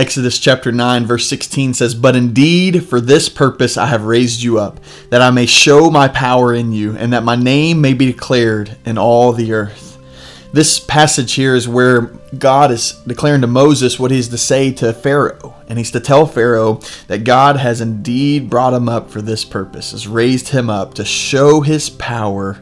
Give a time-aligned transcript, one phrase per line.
[0.00, 4.58] Exodus chapter 9, verse 16 says, But indeed, for this purpose I have raised you
[4.58, 4.80] up,
[5.10, 8.78] that I may show my power in you, and that my name may be declared
[8.86, 9.98] in all the earth.
[10.54, 12.00] This passage here is where
[12.38, 15.54] God is declaring to Moses what he's to say to Pharaoh.
[15.68, 19.90] And he's to tell Pharaoh that God has indeed brought him up for this purpose,
[19.90, 22.58] has raised him up to show his power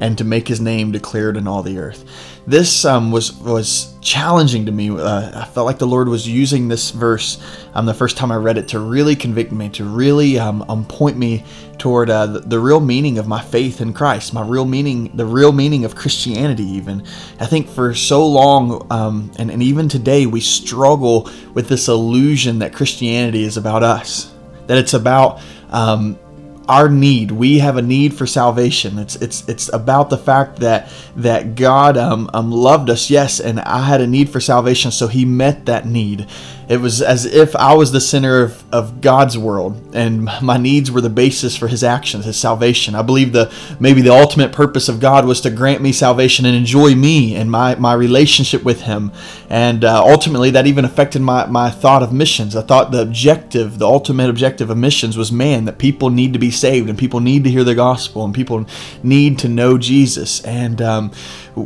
[0.00, 2.04] and to make his name declared in all the earth
[2.46, 4.90] this um, was was challenging to me.
[4.90, 7.42] Uh, I felt like the Lord was using this verse
[7.74, 10.84] um, the first time I read it to really convict me, to really um, um
[10.84, 11.44] point me
[11.78, 15.24] toward uh, the, the, real meaning of my faith in Christ, my real meaning, the
[15.24, 16.64] real meaning of Christianity.
[16.64, 17.04] Even
[17.38, 22.58] I think for so long, um, and, and even today, we struggle with this illusion
[22.60, 24.32] that Christianity is about us,
[24.66, 26.18] that it's about um,
[26.70, 27.32] our need.
[27.32, 28.98] We have a need for salvation.
[28.98, 33.58] It's it's it's about the fact that that God um, um loved us, yes, and
[33.60, 36.28] I had a need for salvation, so He met that need.
[36.70, 40.88] It was as if I was the center of, of God's world and my needs
[40.88, 42.94] were the basis for his actions, his salvation.
[42.94, 46.54] I believe the maybe the ultimate purpose of God was to grant me salvation and
[46.54, 49.10] enjoy me and my, my relationship with him.
[49.48, 52.54] And uh, ultimately that even affected my, my thought of missions.
[52.54, 56.38] I thought the objective, the ultimate objective of missions was man, that people need to
[56.38, 58.66] be saved and people need to hear the gospel and people
[59.02, 60.44] need to know Jesus.
[60.44, 61.12] And um,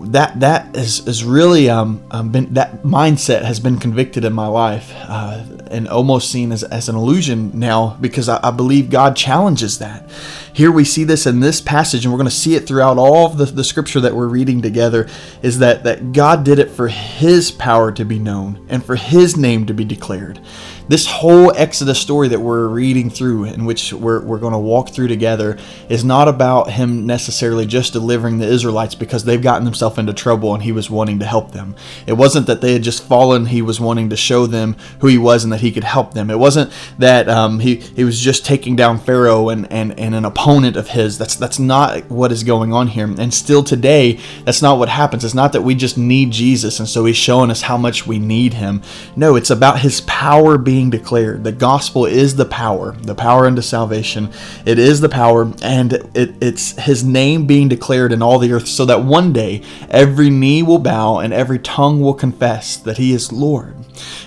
[0.00, 4.46] that that is, is really um, um, been that mindset has been convicted in my
[4.46, 9.16] life uh, and almost seen as, as an illusion now because I, I, believe God
[9.16, 10.10] challenges that.
[10.52, 13.26] Here we see this in this passage, and we're going to see it throughout all
[13.26, 15.08] of the, the scripture that we're reading together.
[15.42, 19.36] Is that that God did it for His power to be known and for His
[19.36, 20.40] name to be declared
[20.88, 24.90] this whole Exodus story that we're reading through, in which we're, we're going to walk
[24.90, 25.58] through together,
[25.88, 30.54] is not about him necessarily just delivering the Israelites because they've gotten themselves into trouble
[30.54, 31.74] and he was wanting to help them.
[32.06, 35.18] It wasn't that they had just fallen, he was wanting to show them who he
[35.18, 36.30] was and that he could help them.
[36.30, 40.24] It wasn't that um, he, he was just taking down Pharaoh and, and, and an
[40.24, 41.18] opponent of his.
[41.18, 43.06] That's, that's not what is going on here.
[43.06, 45.24] And still today, that's not what happens.
[45.24, 48.18] It's not that we just need Jesus and so he's showing us how much we
[48.18, 48.82] need him.
[49.16, 51.42] No, it's about his power being being declared.
[51.42, 54.30] The gospel is the power, the power unto salvation.
[54.66, 58.68] It is the power, and it, it's his name being declared in all the earth,
[58.68, 63.14] so that one day every knee will bow and every tongue will confess that he
[63.14, 63.74] is Lord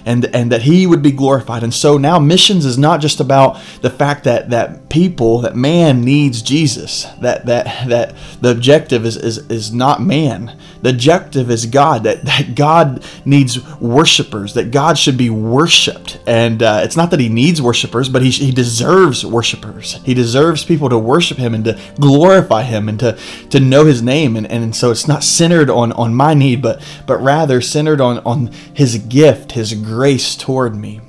[0.08, 1.62] and and that he would be glorified.
[1.62, 6.02] And so now missions is not just about the fact that that people, that man
[6.02, 7.04] needs Jesus.
[7.22, 10.58] That that that the objective is is, is not man.
[10.82, 12.04] The objective is God.
[12.04, 14.54] That that God needs worshipers.
[14.54, 16.20] That God should be worshipped.
[16.26, 20.02] And uh, it's not that he needs worshipers, but he he deserves worshipers.
[20.04, 23.18] He deserves people to worship him and to glorify him and to
[23.50, 24.36] to know his name.
[24.36, 28.20] And and so it's not centered on on my need, but but rather centered on
[28.20, 31.02] on his gift, his grace toward me.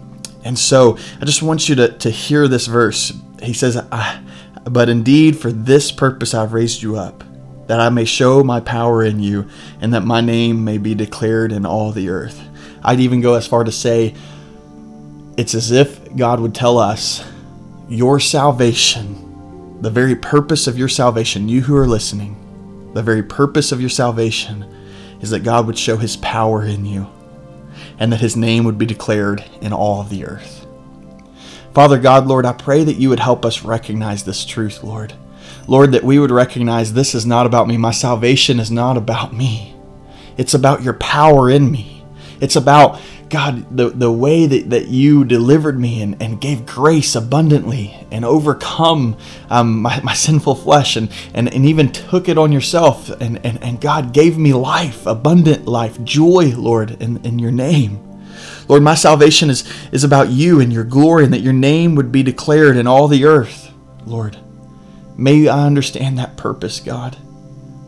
[0.45, 3.13] And so I just want you to, to hear this verse.
[3.43, 4.23] He says, ah,
[4.65, 7.25] But indeed, for this purpose I've raised you up,
[7.67, 9.49] that I may show my power in you,
[9.81, 12.41] and that my name may be declared in all the earth.
[12.83, 14.15] I'd even go as far to say,
[15.37, 17.25] it's as if God would tell us,
[17.89, 22.37] Your salvation, the very purpose of your salvation, you who are listening,
[22.93, 24.65] the very purpose of your salvation
[25.21, 27.07] is that God would show his power in you
[27.99, 30.60] and that his name would be declared in all of the earth.
[31.73, 35.15] Father God, Lord, I pray that you would help us recognize this truth, Lord.
[35.69, 37.77] Lord, that we would recognize this is not about me.
[37.77, 39.77] My salvation is not about me.
[40.37, 42.05] It's about your power in me.
[42.41, 47.15] It's about God, the, the way that, that you delivered me and, and gave grace
[47.15, 49.17] abundantly and overcome
[49.49, 53.09] um, my, my sinful flesh and, and, and even took it on yourself.
[53.21, 58.10] And, and, and God gave me life, abundant life, joy, Lord, in, in your name.
[58.71, 62.13] Lord, my salvation is, is about you and your glory and that your name would
[62.13, 63.73] be declared in all the earth,
[64.07, 64.39] Lord.
[65.17, 67.17] May I understand that purpose, God.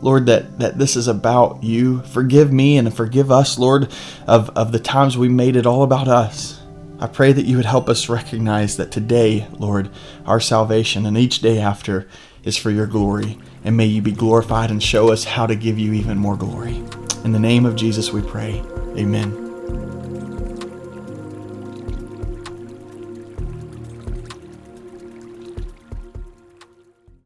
[0.01, 2.01] Lord, that, that this is about you.
[2.01, 3.93] Forgive me and forgive us, Lord,
[4.27, 6.61] of, of the times we made it all about us.
[6.99, 9.89] I pray that you would help us recognize that today, Lord,
[10.25, 12.09] our salvation and each day after
[12.43, 13.37] is for your glory.
[13.63, 16.83] And may you be glorified and show us how to give you even more glory.
[17.23, 18.61] In the name of Jesus we pray.
[18.97, 19.42] Amen.